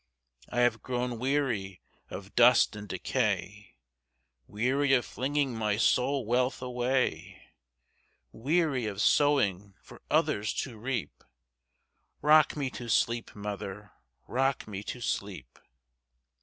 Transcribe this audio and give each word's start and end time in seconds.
I 0.49 0.61
have 0.61 0.81
grown 0.81 1.19
weary 1.19 1.79
of 2.09 2.33
dust 2.33 2.75
and 2.75 2.89
decay,—Weary 2.89 4.93
of 4.93 5.05
flinging 5.05 5.55
my 5.55 5.77
soul 5.77 6.25
wealth 6.25 6.59
away; 6.59 7.43
Weary 8.31 8.87
of 8.87 8.99
sowing 8.99 9.75
for 9.79 10.01
others 10.09 10.55
to 10.63 10.79
reap;—Rock 10.79 12.55
me 12.57 12.71
to 12.71 12.89
sleep, 12.89 13.35
mother,—rock 13.35 14.67
me 14.67 14.81
to 14.85 15.01
sleep! 15.01 15.59